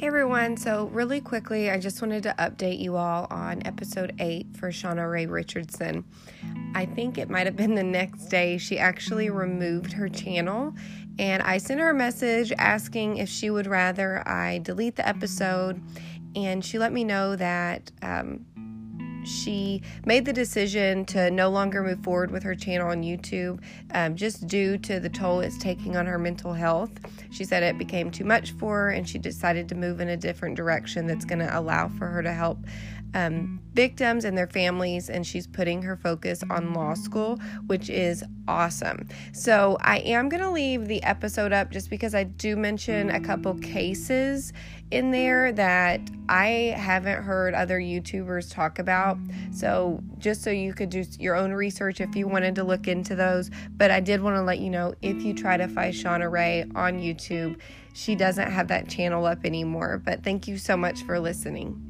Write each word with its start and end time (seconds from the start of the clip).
Hey 0.00 0.06
everyone, 0.06 0.56
so 0.56 0.86
really 0.94 1.20
quickly, 1.20 1.70
I 1.70 1.78
just 1.78 2.00
wanted 2.00 2.22
to 2.22 2.34
update 2.38 2.80
you 2.80 2.96
all 2.96 3.26
on 3.28 3.60
episode 3.66 4.14
8 4.18 4.56
for 4.56 4.70
Shauna 4.70 5.10
Ray 5.10 5.26
Richardson. 5.26 6.06
I 6.74 6.86
think 6.86 7.18
it 7.18 7.28
might 7.28 7.44
have 7.44 7.54
been 7.54 7.74
the 7.74 7.82
next 7.82 8.28
day 8.28 8.56
she 8.56 8.78
actually 8.78 9.28
removed 9.28 9.92
her 9.92 10.08
channel, 10.08 10.72
and 11.18 11.42
I 11.42 11.58
sent 11.58 11.80
her 11.80 11.90
a 11.90 11.94
message 11.94 12.50
asking 12.56 13.18
if 13.18 13.28
she 13.28 13.50
would 13.50 13.66
rather 13.66 14.26
I 14.26 14.60
delete 14.60 14.96
the 14.96 15.06
episode, 15.06 15.82
and 16.34 16.64
she 16.64 16.78
let 16.78 16.94
me 16.94 17.04
know 17.04 17.36
that 17.36 17.92
um, 18.00 18.46
she 19.24 19.82
made 20.06 20.24
the 20.24 20.32
decision 20.32 21.04
to 21.06 21.30
no 21.30 21.50
longer 21.50 21.82
move 21.82 22.02
forward 22.02 22.30
with 22.30 22.42
her 22.42 22.54
channel 22.54 22.88
on 22.88 23.02
YouTube 23.02 23.60
um, 23.92 24.16
just 24.16 24.46
due 24.46 24.78
to 24.78 25.00
the 25.00 25.08
toll 25.08 25.40
it's 25.40 25.58
taking 25.58 25.96
on 25.96 26.06
her 26.06 26.18
mental 26.18 26.52
health. 26.52 26.90
She 27.30 27.44
said 27.44 27.62
it 27.62 27.78
became 27.78 28.10
too 28.10 28.24
much 28.24 28.52
for 28.52 28.76
her 28.76 28.90
and 28.90 29.08
she 29.08 29.18
decided 29.18 29.68
to 29.68 29.74
move 29.74 30.00
in 30.00 30.08
a 30.08 30.16
different 30.16 30.56
direction 30.56 31.06
that's 31.06 31.24
going 31.24 31.40
to 31.40 31.58
allow 31.58 31.88
for 31.88 32.06
her 32.06 32.22
to 32.22 32.32
help 32.32 32.58
um, 33.14 33.60
victims 33.74 34.24
and 34.24 34.36
their 34.36 34.46
families, 34.46 35.10
and 35.10 35.26
she's 35.26 35.46
putting 35.46 35.82
her 35.82 35.96
focus 35.96 36.42
on 36.50 36.74
law 36.74 36.94
school, 36.94 37.38
which 37.66 37.90
is 37.90 38.24
awesome. 38.48 39.08
So, 39.32 39.78
I 39.80 39.98
am 39.98 40.28
going 40.28 40.42
to 40.42 40.50
leave 40.50 40.86
the 40.86 41.02
episode 41.02 41.52
up 41.52 41.70
just 41.70 41.90
because 41.90 42.14
I 42.14 42.24
do 42.24 42.56
mention 42.56 43.10
a 43.10 43.20
couple 43.20 43.54
cases 43.54 44.52
in 44.90 45.10
there 45.10 45.52
that 45.52 46.00
I 46.28 46.74
haven't 46.76 47.22
heard 47.22 47.54
other 47.54 47.78
YouTubers 47.78 48.52
talk 48.52 48.78
about. 48.78 49.09
So, 49.52 50.02
just 50.18 50.42
so 50.42 50.50
you 50.50 50.72
could 50.72 50.90
do 50.90 51.04
your 51.18 51.34
own 51.34 51.52
research 51.52 52.00
if 52.00 52.14
you 52.14 52.28
wanted 52.28 52.54
to 52.56 52.64
look 52.64 52.88
into 52.88 53.14
those. 53.14 53.50
But 53.76 53.90
I 53.90 54.00
did 54.00 54.22
want 54.22 54.36
to 54.36 54.42
let 54.42 54.58
you 54.58 54.70
know 54.70 54.94
if 55.02 55.22
you 55.22 55.34
try 55.34 55.56
to 55.56 55.68
find 55.68 55.94
Shauna 55.94 56.30
Ray 56.30 56.64
on 56.74 57.00
YouTube, 57.00 57.58
she 57.92 58.14
doesn't 58.14 58.50
have 58.50 58.68
that 58.68 58.88
channel 58.88 59.26
up 59.26 59.44
anymore. 59.44 60.00
But 60.04 60.22
thank 60.22 60.46
you 60.46 60.58
so 60.58 60.76
much 60.76 61.02
for 61.02 61.18
listening. 61.18 61.89